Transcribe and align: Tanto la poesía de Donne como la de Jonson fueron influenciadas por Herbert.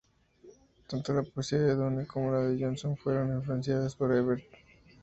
Tanto 0.87 1.13
la 1.13 1.21
poesía 1.21 1.59
de 1.59 1.75
Donne 1.75 2.07
como 2.07 2.31
la 2.31 2.39
de 2.39 2.57
Jonson 2.59 2.97
fueron 2.97 3.37
influenciadas 3.37 3.95
por 3.95 4.11
Herbert. 4.11 4.41